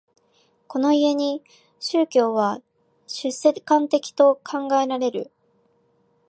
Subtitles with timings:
[0.67, 1.43] この故に
[1.79, 2.59] 宗教は
[3.05, 5.31] 出世間的と考えられる。